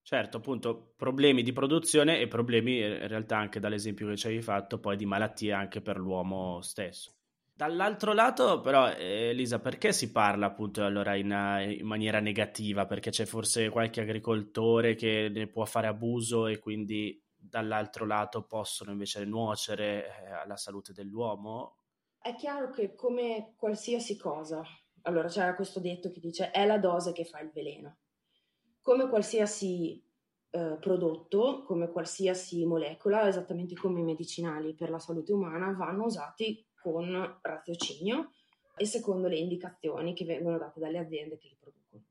Certo, 0.00 0.36
appunto, 0.36 0.92
problemi 0.96 1.42
di 1.42 1.52
produzione 1.52 2.20
e 2.20 2.28
problemi 2.28 2.78
eh, 2.80 3.02
in 3.02 3.08
realtà 3.08 3.38
anche 3.38 3.58
dall'esempio 3.58 4.06
che 4.08 4.16
ci 4.16 4.28
hai 4.28 4.42
fatto 4.42 4.78
poi 4.78 4.96
di 4.96 5.06
malattie 5.06 5.52
anche 5.52 5.80
per 5.80 5.98
l'uomo 5.98 6.60
stesso. 6.60 7.16
Dall'altro 7.56 8.12
lato, 8.12 8.60
però, 8.60 8.90
Elisa, 8.90 9.60
perché 9.60 9.92
si 9.92 10.10
parla 10.10 10.46
appunto 10.46 10.84
allora 10.84 11.14
in, 11.14 11.30
in, 11.78 11.86
maniera 11.86 12.18
negativa? 12.18 12.84
Perché 12.84 13.10
c'è 13.10 13.24
forse 13.24 13.70
qualche 13.70 14.00
agricoltore 14.00 14.94
che 14.94 15.30
ne 15.32 15.46
può 15.46 15.64
fare 15.64 15.86
abuso 15.86 16.48
e 16.48 16.58
quindi 16.58 17.22
dall'altro 17.34 18.06
lato 18.06 18.42
possono 18.44 18.90
invece 18.90 19.24
nuocere 19.24 20.06
eh, 20.06 20.32
alla 20.32 20.56
salute 20.56 20.92
dell'uomo? 20.92 21.76
È 22.24 22.34
chiaro 22.36 22.70
che 22.70 22.94
come 22.94 23.52
qualsiasi 23.54 24.16
cosa, 24.16 24.64
allora 25.02 25.28
c'è 25.28 25.54
questo 25.54 25.78
detto 25.78 26.10
che 26.10 26.20
dice 26.20 26.50
è 26.52 26.64
la 26.64 26.78
dose 26.78 27.12
che 27.12 27.26
fa 27.26 27.40
il 27.40 27.50
veleno. 27.52 27.98
Come 28.80 29.10
qualsiasi 29.10 30.02
eh, 30.48 30.78
prodotto, 30.80 31.64
come 31.64 31.90
qualsiasi 31.90 32.64
molecola, 32.64 33.28
esattamente 33.28 33.74
come 33.74 34.00
i 34.00 34.04
medicinali 34.04 34.72
per 34.72 34.88
la 34.88 34.98
salute 34.98 35.34
umana, 35.34 35.72
vanno 35.72 36.04
usati 36.04 36.66
con 36.80 37.40
raziocinio 37.42 38.30
e 38.74 38.86
secondo 38.86 39.28
le 39.28 39.36
indicazioni 39.36 40.14
che 40.14 40.24
vengono 40.24 40.56
date 40.56 40.80
dalle 40.80 41.00
aziende 41.00 41.36
che 41.36 41.48
li 41.48 41.56
producono. 41.60 42.04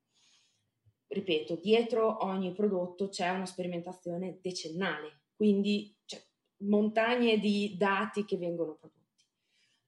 Ripeto, 1.08 1.56
dietro 1.56 2.24
ogni 2.24 2.52
prodotto 2.52 3.10
c'è 3.10 3.30
una 3.30 3.48
sperimentazione 3.48 4.38
decennale, 4.40 5.22
quindi 5.36 5.98
c'è 6.06 6.24
montagne 6.58 7.40
di 7.40 7.74
dati 7.76 8.26
che 8.26 8.38
vengono 8.38 8.76
prodotti 8.76 8.93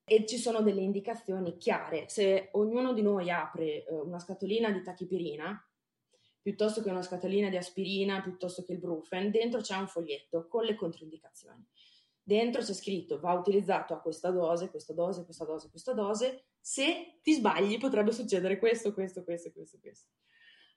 e 0.07 0.25
ci 0.25 0.37
sono 0.37 0.61
delle 0.61 0.81
indicazioni 0.81 1.57
chiare. 1.57 2.07
Se 2.07 2.49
ognuno 2.53 2.93
di 2.93 3.01
noi 3.01 3.31
apre 3.31 3.83
eh, 3.83 3.93
una 3.93 4.19
scatolina 4.19 4.71
di 4.71 4.83
tachipirina, 4.83 5.67
piuttosto 6.41 6.83
che 6.83 6.91
una 6.91 7.01
scatolina 7.01 7.49
di 7.49 7.57
aspirina, 7.57 8.21
piuttosto 8.21 8.63
che 8.63 8.73
il 8.73 8.79
Brufen, 8.79 9.31
dentro 9.31 9.61
c'è 9.61 9.75
un 9.75 9.87
foglietto 9.87 10.47
con 10.47 10.63
le 10.63 10.75
controindicazioni. 10.75 11.65
Dentro 12.21 12.61
c'è 12.61 12.73
scritto 12.73 13.19
va 13.19 13.33
utilizzato 13.33 13.93
a 13.93 13.99
questa 13.99 14.29
dose, 14.29 14.69
questa 14.69 14.93
dose, 14.93 15.25
questa 15.25 15.45
dose, 15.45 15.69
questa 15.69 15.93
dose. 15.93 16.45
Se 16.59 17.19
ti 17.23 17.33
sbagli 17.33 17.79
potrebbe 17.79 18.11
succedere 18.11 18.59
questo, 18.59 18.93
questo, 18.93 19.23
questo, 19.23 19.51
questo, 19.51 19.79
questo. 19.79 20.09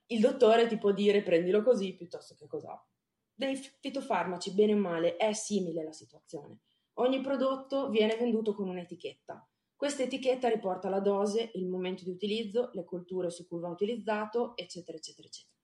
Il 0.07 0.21
dottore 0.21 0.67
ti 0.67 0.77
può 0.79 0.91
dire 0.91 1.21
prendilo 1.21 1.61
così 1.61 1.93
piuttosto 1.93 2.33
che 2.33 2.47
cos'ha. 2.47 2.83
Dei 3.31 3.55
fitofarmaci, 3.55 4.53
bene 4.53 4.73
o 4.73 4.77
male, 4.77 5.17
è 5.17 5.33
simile 5.33 5.83
la 5.83 5.91
situazione. 5.91 6.61
Ogni 6.99 7.21
prodotto 7.21 7.87
viene 7.89 8.17
venduto 8.17 8.53
con 8.53 8.67
un'etichetta. 8.67 9.47
Questa 9.73 10.03
etichetta 10.03 10.49
riporta 10.49 10.89
la 10.89 10.99
dose, 10.99 11.51
il 11.53 11.65
momento 11.65 12.03
di 12.03 12.09
utilizzo, 12.09 12.71
le 12.73 12.83
colture 12.83 13.29
su 13.29 13.47
cui 13.47 13.61
va 13.61 13.69
utilizzato, 13.69 14.57
eccetera, 14.57 14.97
eccetera, 14.97 15.27
eccetera. 15.27 15.57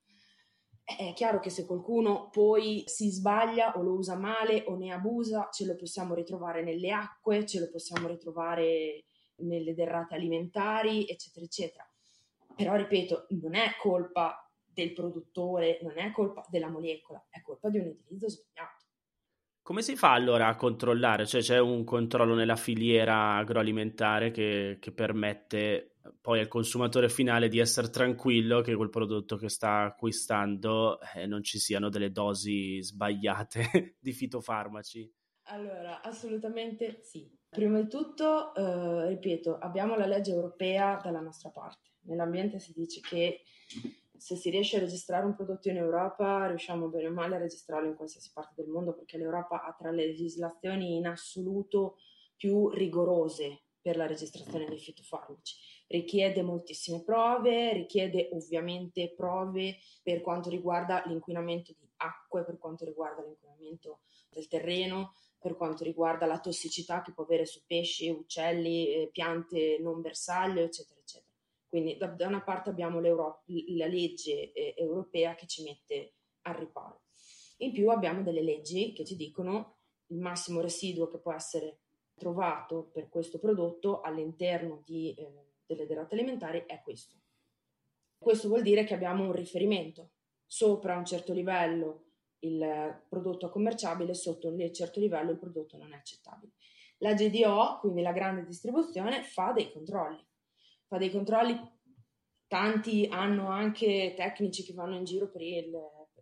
È 0.86 1.13
chiaro 1.13 1.39
che 1.42 1.50
se 1.50 1.65
qualcuno 1.65 2.30
poi 2.30 2.84
si 2.86 3.10
sbaglia 3.10 3.75
o 3.75 3.82
lo 3.82 3.96
usa 3.96 4.15
male 4.15 4.63
o 4.68 4.77
ne 4.77 4.94
abusa, 4.94 5.50
ce 5.51 5.65
lo 5.65 5.75
possiamo 5.75 6.13
ritrovare 6.13 6.63
nelle 6.63 6.92
acque, 6.92 7.46
ce 7.46 7.60
lo 7.60 7.70
possiamo 7.70 8.08
ritrovare 8.08 9.04
nelle 9.38 9.74
derrate 9.74 10.15
alimentari, 10.15 11.06
eccetera, 11.06 11.44
eccetera. 11.44 11.92
Però, 12.56 12.75
ripeto, 12.75 13.25
non 13.42 13.56
è 13.56 13.75
colpa 13.77 14.50
del 14.63 14.94
produttore, 14.94 15.80
non 15.82 15.98
è 15.98 16.12
colpa 16.13 16.46
della 16.50 16.70
molecola, 16.70 17.25
è 17.30 17.42
colpa 17.42 17.70
di 17.70 17.80
un 17.80 17.88
utilizzo 17.88 18.30
sbagliato. 18.30 18.75
Come 19.66 19.82
si 19.82 19.96
fa 19.96 20.12
allora 20.12 20.46
a 20.46 20.56
controllare? 20.56 21.26
Cioè 21.26 21.42
c'è 21.42 21.58
un 21.58 21.84
controllo 21.84 22.36
nella 22.36 22.56
filiera 22.56 23.38
agroalimentare 23.38 24.30
che, 24.30 24.78
che, 24.80 24.92
permette 24.92 25.96
poi 26.22 26.40
al 26.40 26.48
consumatore 26.48 27.10
finale 27.10 27.48
di 27.48 27.58
essere 27.58 27.90
tranquillo 27.90 28.62
che 28.62 28.76
quel 28.76 28.92
prodotto 28.92 29.38
che 29.38 29.50
sta 29.50 29.86
acquistando 29.86 31.00
eh, 31.16 31.26
non 31.26 31.42
ci 31.42 31.58
siano 31.58 31.90
delle 31.90 32.12
dosi 32.12 32.80
sbagliate 32.80 33.96
di 34.00 34.12
fitofarmaci? 34.12 35.12
Allora, 35.46 36.00
assolutamente 36.04 37.00
sì. 37.02 37.28
Prima 37.50 37.82
di 37.82 37.90
tutto, 37.90 38.54
eh, 38.54 39.08
ripeto, 39.08 39.58
abbiamo 39.58 39.96
la 39.96 40.06
legge 40.06 40.30
europea 40.30 41.00
dalla 41.02 41.22
nostra 41.22 41.50
parte. 41.50 41.94
Nell'ambiente 42.02 42.60
si 42.60 42.72
dice 42.72 43.00
che 43.02 43.42
se 44.18 44.36
si 44.36 44.50
riesce 44.50 44.78
a 44.78 44.82
registrare 44.82 45.26
un 45.26 45.36
prodotto 45.36 45.70
in 45.70 45.78
Europa, 45.78 46.48
riusciamo 46.48 46.88
bene 46.88 47.08
o 47.08 47.12
male 47.12 47.36
a 47.36 47.40
registrarlo 47.40 47.88
in 47.88 47.96
qualsiasi 47.96 48.32
parte 48.34 48.54
del 48.56 48.70
mondo, 48.70 48.94
perché 48.94 49.18
l'Europa 49.18 49.64
ha 49.64 49.74
tra 49.74 49.92
le 49.92 50.06
legislazioni 50.08 50.96
in 50.96 51.08
assoluto 51.08 51.98
più 52.36 52.70
rigorose 52.70 53.62
per 53.82 53.98
la 53.98 54.08
registrazione 54.08 54.66
dei 54.66 54.80
fitofarmaci. 54.80 55.56
Richiede 55.88 56.42
moltissime 56.42 57.04
prove, 57.04 57.74
richiede 57.74 58.30
ovviamente 58.32 59.14
prove 59.16 59.78
per 60.02 60.22
quanto 60.22 60.50
riguarda 60.50 61.04
l'inquinamento 61.06 61.72
di 61.78 61.88
acque, 61.98 62.44
per 62.44 62.58
quanto 62.58 62.84
riguarda 62.84 63.22
l'inquinamento 63.22 64.00
del 64.30 64.48
terreno, 64.48 65.14
per 65.38 65.56
quanto 65.56 65.84
riguarda 65.84 66.26
la 66.26 66.40
tossicità 66.40 67.04
che 67.04 67.14
può 67.14 67.24
avere 67.24 67.46
su 67.46 67.62
pesci, 67.68 68.10
uccelli, 68.10 68.88
eh, 68.88 69.10
piante 69.12 69.78
non 69.80 70.02
bersaglio, 70.02 70.64
eccetera, 70.64 71.00
eccetera. 71.00 71.25
Quindi 71.75 71.98
da, 71.98 72.08
da 72.08 72.27
una 72.27 72.41
parte 72.41 72.70
abbiamo 72.70 73.01
la 73.01 73.86
legge 73.86 74.53
eh, 74.53 74.75
europea 74.77 75.36
che 75.36 75.46
ci 75.46 75.62
mette 75.62 76.13
al 76.44 76.55
riparo. 76.55 77.01
In 77.58 77.74
più 77.74 77.89
abbiamo 77.89 78.24
delle 78.24 78.41
leggi 78.41 78.94
che 78.94 79.03
ci 79.03 79.17
dicono 79.17 79.79
il 80.08 80.20
massimo 80.20 80.62
residuo 80.62 81.10
che 81.10 81.17
può 81.17 81.34
essere 81.34 81.79
trovato 82.13 82.91
per 82.94 83.10
questo 83.10 83.39
prodotto 83.39 84.00
all'interno 84.00 84.84
di, 84.86 85.13
eh, 85.15 85.48
delle 85.65 85.86
derrate 85.86 86.15
alimentari 86.15 86.63
è 86.65 86.82
questo. 86.82 87.17
Questo 88.17 88.48
vuol 88.48 88.62
dire 88.62 88.86
che 88.86 88.94
abbiamo 88.94 89.25
un 89.25 89.34
riferimento. 89.34 90.12
Sopra 90.46 90.96
un 90.96 91.03
certo 91.03 91.34
livello 91.34 92.05
il 92.39 93.03
prodotto 93.10 93.48
è 93.48 93.50
commerciabile, 93.50 94.13
sotto 94.13 94.48
un 94.48 94.74
certo 94.74 95.01
livello 95.01 95.32
il 95.32 95.39
prodotto 95.39 95.75
non 95.75 95.91
è 95.91 95.98
accettabile. 95.98 96.53
La 97.00 97.13
GDO, 97.13 97.79
quindi 97.82 98.01
la 98.01 98.13
grande 98.13 98.46
distribuzione, 98.46 99.24
fa 99.24 99.51
dei 99.51 99.74
controlli. 99.74 100.25
Fa 100.96 101.02
dei 101.02 101.12
controlli, 101.12 101.60
tanti 102.48 103.06
hanno 103.12 103.50
anche 103.50 104.14
tecnici 104.16 104.64
che 104.64 104.74
vanno 104.74 104.96
in 104.96 105.04
giro 105.04 105.30
per, 105.30 105.42
il, 105.42 105.70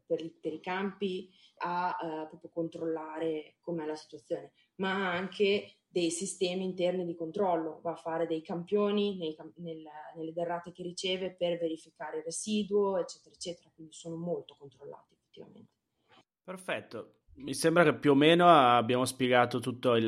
per, 0.04 0.40
per 0.42 0.52
i 0.52 0.60
campi 0.60 1.30
a 1.58 1.96
uh, 2.02 2.28
proprio 2.28 2.50
controllare 2.52 3.58
com'è 3.60 3.86
la 3.86 3.94
situazione, 3.94 4.54
ma 4.78 5.12
anche 5.12 5.82
dei 5.88 6.10
sistemi 6.10 6.64
interni 6.64 7.06
di 7.06 7.14
controllo, 7.14 7.82
va 7.84 7.92
a 7.92 7.96
fare 7.96 8.26
dei 8.26 8.42
campioni 8.42 9.16
nei, 9.16 9.36
nel, 9.58 9.84
nelle 10.16 10.34
derrate 10.34 10.72
che 10.72 10.82
riceve 10.82 11.36
per 11.36 11.60
verificare 11.60 12.18
il 12.18 12.24
residuo, 12.24 12.98
eccetera, 12.98 13.36
eccetera, 13.36 13.70
quindi 13.76 13.94
sono 13.94 14.16
molto 14.16 14.56
controllati 14.58 15.14
effettivamente. 15.14 15.74
Perfetto. 16.44 17.18
Mi 17.36 17.54
sembra 17.54 17.84
che 17.84 17.96
più 17.96 18.12
o 18.12 18.16
meno 18.16 18.48
abbiamo 18.48 19.06
spiegato 19.06 19.60
tutto 19.60 19.96
il, 19.96 20.08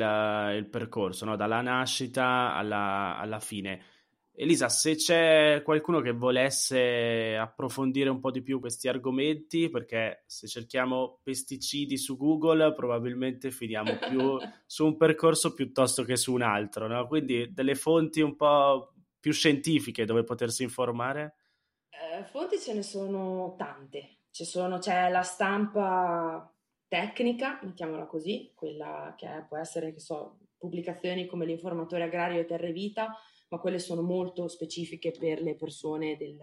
il 0.56 0.66
percorso, 0.68 1.24
no? 1.24 1.36
dalla 1.36 1.60
nascita 1.60 2.54
alla, 2.54 3.16
alla, 3.16 3.40
fine. 3.40 3.94
Elisa, 4.36 4.68
se 4.68 4.96
c'è 4.96 5.62
qualcuno 5.64 6.00
che 6.00 6.12
volesse 6.12 7.36
approfondire 7.36 8.10
un 8.10 8.20
po' 8.20 8.30
di 8.30 8.42
più 8.42 8.60
questi 8.60 8.86
argomenti, 8.86 9.70
perché 9.70 10.24
se 10.26 10.46
cerchiamo 10.46 11.20
pesticidi 11.22 11.96
su 11.96 12.16
Google 12.16 12.74
probabilmente 12.74 13.50
finiamo 13.50 13.96
più 13.96 14.36
su 14.66 14.84
un 14.84 14.96
percorso 14.96 15.54
piuttosto 15.54 16.04
che 16.04 16.16
su 16.16 16.34
un 16.34 16.42
altro, 16.42 16.86
no? 16.86 17.06
quindi 17.06 17.52
delle 17.52 17.74
fonti 17.74 18.20
un 18.20 18.36
po' 18.36 18.92
più 19.18 19.32
scientifiche 19.32 20.04
dove 20.04 20.22
potersi 20.22 20.62
informare? 20.62 21.36
Eh, 21.88 22.24
fonti 22.24 22.58
ce 22.58 22.74
ne 22.74 22.82
sono 22.82 23.54
tante 23.56 24.16
sono, 24.44 24.78
c'è 24.78 25.08
la 25.08 25.22
stampa 25.22 26.52
tecnica, 26.88 27.58
mettiamola 27.62 28.06
così, 28.06 28.52
quella 28.54 29.14
che 29.16 29.44
può 29.48 29.56
essere, 29.56 29.92
che 29.92 30.00
so, 30.00 30.38
pubblicazioni 30.58 31.26
come 31.26 31.46
l'informatore 31.46 32.04
agrario 32.04 32.40
e 32.40 32.44
Terre 32.44 32.72
Vita, 32.72 33.16
ma 33.48 33.58
quelle 33.58 33.78
sono 33.78 34.02
molto 34.02 34.48
specifiche 34.48 35.10
per 35.10 35.40
le 35.40 35.54
persone 35.54 36.16
del, 36.16 36.38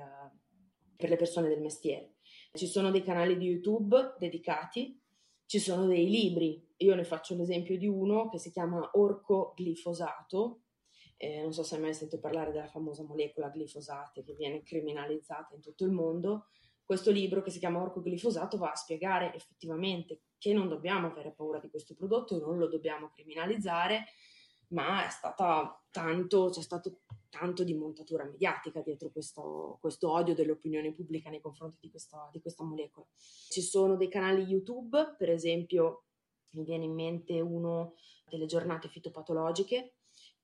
per 0.95 1.09
le 1.09 1.15
persone 1.15 1.49
del 1.49 1.61
mestiere. 1.61 2.15
Ci 2.53 2.67
sono 2.67 2.91
dei 2.91 3.03
canali 3.03 3.37
di 3.37 3.45
YouTube 3.45 4.15
dedicati, 4.17 4.99
ci 5.45 5.59
sono 5.59 5.85
dei 5.85 6.09
libri, 6.09 6.65
io 6.77 6.95
ne 6.95 7.03
faccio 7.03 7.35
l'esempio 7.35 7.77
di 7.77 7.87
uno 7.87 8.29
che 8.29 8.39
si 8.39 8.51
chiama 8.51 8.91
Orco 8.93 9.53
glifosato, 9.55 10.61
eh, 11.17 11.41
non 11.41 11.53
so 11.53 11.63
se 11.63 11.75
hai 11.75 11.81
mai 11.81 11.93
sentito 11.93 12.19
parlare 12.19 12.51
della 12.51 12.67
famosa 12.67 13.03
molecola 13.03 13.49
glifosate 13.49 14.23
che 14.23 14.33
viene 14.33 14.63
criminalizzata 14.63 15.55
in 15.55 15.61
tutto 15.61 15.85
il 15.85 15.91
mondo, 15.91 16.47
questo 16.83 17.11
libro 17.11 17.41
che 17.41 17.49
si 17.49 17.59
chiama 17.59 17.81
Orco 17.81 18.01
glifosato 18.01 18.57
va 18.57 18.71
a 18.71 18.75
spiegare 18.75 19.33
effettivamente 19.33 20.23
che 20.37 20.53
non 20.53 20.67
dobbiamo 20.67 21.07
avere 21.07 21.31
paura 21.31 21.59
di 21.59 21.69
questo 21.69 21.95
prodotto, 21.95 22.37
non 22.37 22.57
lo 22.57 22.67
dobbiamo 22.67 23.09
criminalizzare, 23.09 24.05
ma 24.69 25.05
è 25.05 25.09
stata 25.09 25.81
tanto, 25.91 26.49
c'è 26.49 26.61
stato 26.61 27.01
tanto 27.29 27.63
di 27.63 27.73
montatura 27.73 28.25
mediatica 28.25 28.81
dietro 28.81 29.09
questo, 29.11 29.77
questo 29.81 30.11
odio 30.11 30.35
dell'opinione 30.35 30.93
pubblica 30.93 31.29
nei 31.29 31.41
confronti 31.41 31.77
di 31.79 31.89
questa, 31.89 32.29
di 32.31 32.41
questa 32.41 32.63
molecola. 32.63 33.05
Ci 33.15 33.61
sono 33.61 33.95
dei 33.95 34.09
canali 34.09 34.43
YouTube, 34.43 35.15
per 35.17 35.29
esempio 35.29 36.05
mi 36.51 36.63
viene 36.63 36.85
in 36.85 36.93
mente 36.93 37.39
uno 37.39 37.95
delle 38.29 38.45
giornate 38.45 38.87
fitopatologiche, 38.87 39.95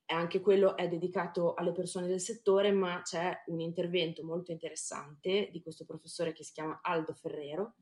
anche 0.07 0.41
quello 0.41 0.75
è 0.75 0.87
dedicato 0.87 1.53
alle 1.53 1.71
persone 1.71 2.07
del 2.07 2.19
settore, 2.19 2.71
ma 2.71 3.01
c'è 3.03 3.43
un 3.47 3.59
intervento 3.59 4.23
molto 4.23 4.51
interessante 4.51 5.49
di 5.51 5.61
questo 5.61 5.85
professore 5.85 6.33
che 6.33 6.43
si 6.43 6.53
chiama 6.53 6.79
Aldo 6.81 7.13
Ferrero, 7.13 7.75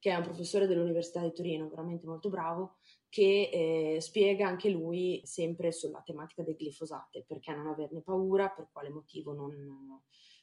che 0.00 0.10
è 0.10 0.16
un 0.16 0.22
professore 0.22 0.66
dell'Università 0.66 1.20
di 1.20 1.32
Torino, 1.32 1.68
veramente 1.68 2.06
molto 2.06 2.28
bravo, 2.28 2.78
che 3.08 3.50
eh, 3.52 4.00
spiega 4.00 4.46
anche 4.46 4.68
lui 4.68 5.20
sempre 5.24 5.72
sulla 5.72 6.02
tematica 6.04 6.42
del 6.42 6.56
glifosate, 6.56 7.24
perché 7.26 7.54
non 7.54 7.68
averne 7.68 8.02
paura, 8.02 8.48
per 8.48 8.68
quale 8.70 8.90
motivo 8.90 9.32
non, 9.32 9.52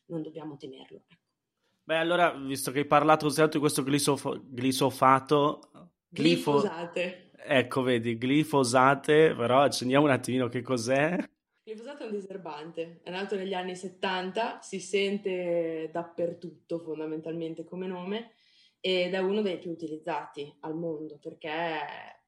non 0.06 0.22
dobbiamo 0.22 0.58
temerlo. 0.58 1.04
Ecco. 1.08 1.22
Beh, 1.84 1.98
allora, 1.98 2.32
visto 2.32 2.72
che 2.72 2.80
hai 2.80 2.86
parlato 2.86 3.26
così 3.26 3.38
tanto 3.38 3.54
di 3.54 3.60
questo 3.60 3.84
glisof- 3.84 4.42
glisofato... 4.50 5.92
Glifosate. 6.08 7.32
Ecco, 7.48 7.82
vedi, 7.84 8.18
glifosate, 8.18 9.36
però 9.36 9.62
accendiamo 9.62 10.06
un 10.06 10.12
attimino 10.12 10.48
che 10.48 10.62
cos'è. 10.62 11.16
glifosato 11.64 12.04
è 12.04 12.06
un 12.08 12.14
diserbante, 12.14 13.02
è 13.04 13.12
nato 13.12 13.36
negli 13.36 13.54
anni 13.54 13.76
70, 13.76 14.62
si 14.62 14.80
sente 14.80 15.90
dappertutto 15.92 16.80
fondamentalmente 16.80 17.64
come 17.64 17.86
nome 17.86 18.32
ed 18.80 19.14
è 19.14 19.20
uno 19.20 19.42
dei 19.42 19.60
più 19.60 19.72
utilizzati 19.72 20.56
al 20.62 20.76
mondo 20.76 21.18
perché 21.20 21.50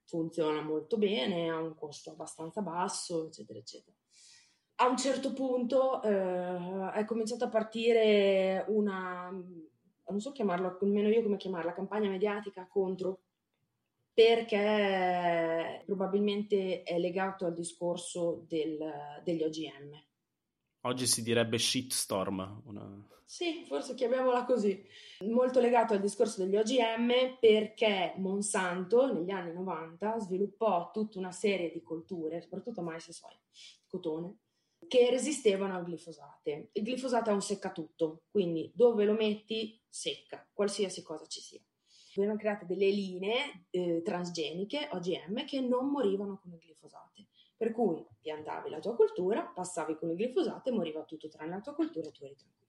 funziona 0.07 0.61
molto 0.61 0.97
bene, 0.97 1.49
ha 1.49 1.59
un 1.59 1.75
costo 1.75 2.11
abbastanza 2.11 2.61
basso, 2.61 3.27
eccetera, 3.27 3.59
eccetera. 3.59 3.95
A 4.79 4.87
un 4.87 4.97
certo 4.97 5.33
punto 5.33 6.01
eh, 6.01 6.91
è 6.93 7.05
cominciata 7.05 7.45
a 7.45 7.49
partire 7.49 8.65
una, 8.69 9.29
non 9.29 10.19
so 10.19 10.31
chiamarla, 10.31 10.77
nemmeno 10.81 11.09
io 11.09 11.23
come 11.23 11.37
chiamarla, 11.37 11.73
campagna 11.73 12.09
mediatica 12.09 12.67
contro 12.67 13.21
perché 14.13 15.83
probabilmente 15.85 16.81
è 16.81 16.97
legato 16.97 17.45
al 17.45 17.53
discorso 17.53 18.45
del, 18.47 19.21
degli 19.23 19.43
OGM. 19.43 20.06
Oggi 20.81 21.07
si 21.07 21.24
direbbe 21.24 21.57
shitstorm. 21.57 22.62
Una... 22.65 23.07
Sì, 23.25 23.63
forse 23.65 23.93
chiamiamola 23.93 24.46
così. 24.46 24.86
Molto 25.25 25.60
legato 25.60 25.93
al 25.93 26.01
discorso 26.01 26.43
degli 26.43 26.55
OGM 26.55 27.38
perché 27.39 28.13
Monsanto 28.17 29.12
negli 29.12 29.31
anni 29.31 29.53
90 29.53 30.19
sviluppò 30.19 30.91
tutta 30.91 31.19
una 31.19 31.31
serie 31.31 31.72
di 31.72 31.81
colture, 31.81 32.41
soprattutto 32.41 32.81
mais 32.81 33.07
e 33.07 33.13
soia, 33.13 33.39
cotone, 33.88 34.38
che 34.88 35.10
resistevano 35.10 35.75
al 35.75 35.84
glifosate. 35.84 36.69
Il 36.74 36.84
glifosato 36.84 37.31
è 37.31 37.34
un 37.34 37.41
seccatutto, 37.41 38.24
quindi 38.29 38.72
dove 38.74 39.03
lo 39.03 39.13
metti 39.13 39.81
secca, 39.89 40.48
qualsiasi 40.53 41.01
cosa 41.01 41.25
ci 41.25 41.41
sia 41.41 41.62
venivano 42.17 42.39
create 42.39 42.65
delle 42.65 42.89
linee 42.89 43.65
eh, 43.69 44.01
transgeniche, 44.03 44.89
OGM, 44.91 45.46
che 45.46 45.62
non 45.62 45.89
morivano 45.89 46.39
con 46.41 46.51
il 46.51 46.57
glifosate. 46.57 47.27
Per 47.57 47.71
cui 47.71 48.05
piantavi 48.21 48.69
la 48.69 48.79
tua 48.79 48.95
cultura, 48.95 49.41
passavi 49.43 49.95
con 49.95 50.11
il 50.11 50.15
glifosate, 50.15 50.71
moriva 50.71 51.03
tutto 51.03 51.27
tranne 51.27 51.55
la 51.55 51.61
tua 51.61 51.73
cultura 51.73 52.07
e 52.07 52.11
tu 52.11 52.23
eri 52.23 52.35
tranquillo. 52.35 52.65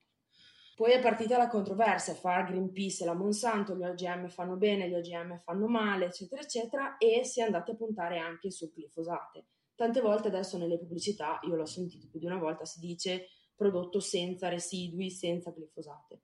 Poi 0.74 0.92
è 0.92 1.00
partita 1.00 1.36
la 1.36 1.48
controversia 1.48 2.14
fra 2.14 2.42
Greenpeace 2.42 3.02
e 3.02 3.06
la 3.06 3.12
Monsanto, 3.12 3.76
gli 3.76 3.82
OGM 3.82 4.28
fanno 4.28 4.56
bene, 4.56 4.88
gli 4.88 4.94
OGM 4.94 5.36
fanno 5.38 5.66
male, 5.66 6.06
eccetera, 6.06 6.40
eccetera, 6.40 6.96
e 6.96 7.24
si 7.24 7.40
è 7.40 7.42
andati 7.42 7.72
a 7.72 7.74
puntare 7.74 8.18
anche 8.18 8.50
sul 8.50 8.70
glifosate. 8.72 9.46
Tante 9.74 10.00
volte 10.00 10.28
adesso 10.28 10.56
nelle 10.56 10.78
pubblicità, 10.78 11.40
io 11.42 11.54
l'ho 11.54 11.66
sentito 11.66 12.08
più 12.08 12.18
di 12.18 12.26
una 12.26 12.38
volta, 12.38 12.64
si 12.64 12.78
dice 12.80 13.26
prodotto 13.54 14.00
senza 14.00 14.48
residui, 14.48 15.10
senza 15.10 15.50
glifosate. 15.50 16.22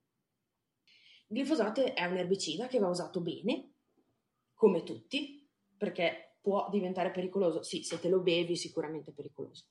Il 1.26 1.40
glifosato 1.40 1.82
è 1.82 2.04
un 2.04 2.16
erbicida 2.16 2.66
che 2.68 2.78
va 2.78 2.88
usato 2.88 3.20
bene, 3.20 3.72
come 4.54 4.84
tutti, 4.84 5.50
perché 5.76 6.23
può 6.44 6.68
diventare 6.68 7.10
pericoloso. 7.10 7.62
Sì, 7.62 7.82
se 7.82 7.98
te 7.98 8.10
lo 8.10 8.20
bevi 8.20 8.54
sicuramente 8.54 9.10
è 9.10 9.14
pericoloso, 9.14 9.64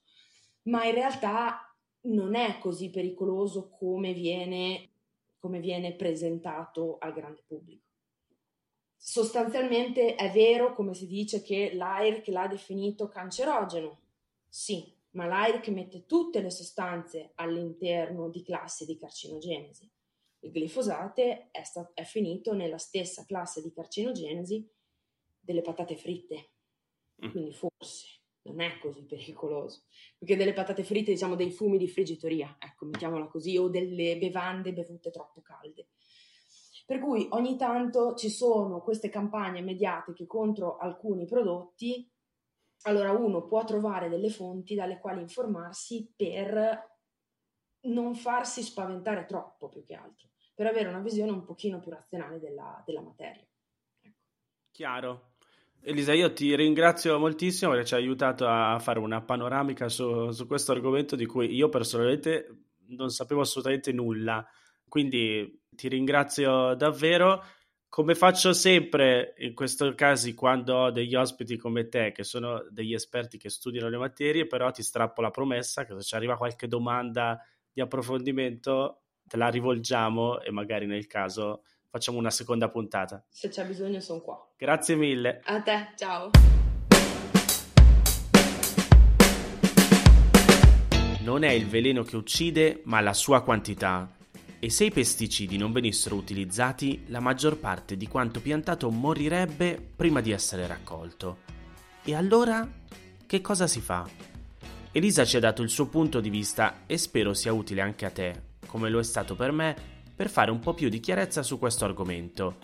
ma 0.63 0.83
in 0.85 0.95
realtà 0.95 1.71
non 2.05 2.33
è 2.33 2.57
così 2.57 2.89
pericoloso 2.89 3.69
come 3.69 4.13
viene, 4.13 4.89
come 5.37 5.59
viene 5.59 5.93
presentato 5.93 6.97
al 6.97 7.13
grande 7.13 7.43
pubblico. 7.45 7.85
Sostanzialmente 8.97 10.15
è 10.15 10.31
vero, 10.31 10.73
come 10.73 10.93
si 10.93 11.05
dice, 11.05 11.43
che 11.43 11.73
l'AIRC 11.73 12.27
l'ha 12.27 12.47
definito 12.47 13.07
cancerogeno. 13.09 13.99
Sì, 14.47 14.91
ma 15.11 15.25
l'AIRC 15.25 15.67
mette 15.67 16.05
tutte 16.05 16.41
le 16.41 16.49
sostanze 16.49 17.33
all'interno 17.35 18.29
di 18.29 18.41
classi 18.41 18.85
di 18.85 18.97
carcinogenesi 18.97 19.91
il 20.43 20.51
glifosate 20.51 21.49
è, 21.51 21.63
sta- 21.63 21.91
è 21.93 22.03
finito 22.03 22.53
nella 22.53 22.77
stessa 22.77 23.25
classe 23.25 23.61
di 23.61 23.71
carcinogenesi 23.71 24.69
delle 25.39 25.61
patate 25.61 25.95
fritte. 25.95 26.51
Mm. 27.25 27.29
Quindi 27.29 27.53
forse 27.53 28.21
non 28.43 28.59
è 28.61 28.77
così 28.79 29.03
pericoloso. 29.03 29.83
Perché 30.17 30.35
delle 30.35 30.53
patate 30.53 30.83
fritte, 30.83 31.11
diciamo 31.11 31.35
dei 31.35 31.51
fumi 31.51 31.77
di 31.77 31.87
friggitoria, 31.87 32.55
ecco, 32.59 32.85
mettiamola 32.85 33.27
così, 33.27 33.57
o 33.57 33.69
delle 33.69 34.17
bevande 34.17 34.73
bevute 34.73 35.11
troppo 35.11 35.41
calde. 35.41 35.89
Per 36.85 36.99
cui 36.99 37.27
ogni 37.31 37.55
tanto 37.55 38.13
ci 38.15 38.29
sono 38.29 38.81
queste 38.81 39.09
campagne 39.09 39.61
mediatiche 39.61 40.25
contro 40.25 40.77
alcuni 40.77 41.25
prodotti. 41.25 42.09
Allora 42.85 43.11
uno 43.11 43.45
può 43.45 43.63
trovare 43.63 44.09
delle 44.09 44.29
fonti 44.29 44.75
dalle 44.75 44.99
quali 44.99 45.21
informarsi 45.21 46.11
per 46.13 46.91
non 47.83 48.15
farsi 48.15 48.61
spaventare 48.61 49.25
troppo 49.25 49.69
più 49.69 49.83
che 49.85 49.93
altro 49.93 50.29
per 50.53 50.67
avere 50.67 50.89
una 50.89 50.99
visione 50.99 51.31
un 51.31 51.43
pochino 51.43 51.79
più 51.79 51.91
razionale 51.91 52.39
della, 52.39 52.81
della 52.85 53.01
materia. 53.01 53.45
Ecco. 54.01 54.17
Chiaro. 54.71 55.32
Elisa, 55.85 56.13
io 56.13 56.31
ti 56.31 56.55
ringrazio 56.55 57.19
moltissimo 57.19 57.71
perché 57.71 57.85
ci 57.85 57.93
hai 57.95 58.03
aiutato 58.03 58.47
a 58.47 58.79
fare 58.79 58.99
una 58.99 59.21
panoramica 59.21 59.89
su, 59.89 60.31
su 60.31 60.47
questo 60.47 60.71
argomento 60.71 61.17
di 61.17 61.25
cui 61.25 61.53
io 61.53 61.67
personalmente 61.67 62.67
non 62.87 63.09
sapevo 63.09 63.41
assolutamente 63.41 63.91
nulla. 63.91 64.47
Quindi 64.87 65.61
ti 65.69 65.89
ringrazio 65.89 66.73
davvero. 66.75 67.43
Come 67.89 68.15
faccio 68.15 68.53
sempre 68.53 69.33
in 69.39 69.53
questi 69.53 69.93
casi 69.93 70.33
quando 70.33 70.75
ho 70.75 70.91
degli 70.91 71.15
ospiti 71.15 71.57
come 71.57 71.89
te, 71.89 72.13
che 72.13 72.23
sono 72.23 72.65
degli 72.69 72.93
esperti 72.93 73.37
che 73.37 73.49
studiano 73.49 73.89
le 73.89 73.97
materie, 73.97 74.47
però 74.47 74.71
ti 74.71 74.81
strappo 74.81 75.21
la 75.21 75.31
promessa 75.31 75.85
che 75.85 75.93
se 75.95 76.01
ci 76.01 76.15
arriva 76.15 76.37
qualche 76.37 76.69
domanda 76.69 77.37
di 77.71 77.81
approfondimento 77.81 79.01
te 79.25 79.35
la 79.35 79.49
rivolgiamo 79.49 80.39
e 80.39 80.49
magari 80.49 80.85
nel 80.85 81.07
caso 81.07 81.63
facciamo 81.93 82.17
una 82.17 82.31
seconda 82.31 82.69
puntata. 82.69 83.23
Se 83.29 83.49
c'è 83.49 83.67
bisogno 83.67 83.99
sono 83.99 84.19
qua. 84.21 84.43
Grazie 84.57 84.95
mille. 84.95 85.41
A 85.43 85.61
te, 85.61 85.89
ciao. 85.95 86.31
Non 91.19 91.43
è 91.43 91.51
il 91.51 91.67
veleno 91.67 92.01
che 92.01 92.15
uccide, 92.15 92.81
ma 92.85 92.99
la 92.99 93.13
sua 93.13 93.43
quantità. 93.43 94.11
E 94.57 94.71
se 94.71 94.85
i 94.85 94.91
pesticidi 94.91 95.55
non 95.57 95.71
venissero 95.71 96.15
utilizzati, 96.15 97.03
la 97.09 97.19
maggior 97.19 97.59
parte 97.59 97.95
di 97.95 98.07
quanto 98.07 98.41
piantato 98.41 98.89
morirebbe 98.89 99.79
prima 99.95 100.19
di 100.19 100.31
essere 100.31 100.65
raccolto. 100.65 101.41
E 102.03 102.15
allora 102.15 102.67
che 103.27 103.39
cosa 103.39 103.67
si 103.67 103.81
fa? 103.81 104.09
Elisa 104.91 105.25
ci 105.25 105.37
ha 105.37 105.39
dato 105.39 105.61
il 105.61 105.69
suo 105.69 105.85
punto 105.85 106.19
di 106.19 106.31
vista 106.31 106.85
e 106.87 106.97
spero 106.97 107.35
sia 107.35 107.53
utile 107.53 107.81
anche 107.81 108.05
a 108.05 108.09
te, 108.09 108.41
come 108.65 108.89
lo 108.89 108.97
è 108.97 109.03
stato 109.03 109.35
per 109.35 109.51
me, 109.51 109.92
per 110.15 110.29
fare 110.29 110.51
un 110.51 110.59
po' 110.59 110.73
più 110.73 110.89
di 110.89 110.99
chiarezza 110.99 111.43
su 111.43 111.57
questo 111.57 111.85
argomento. 111.85 112.57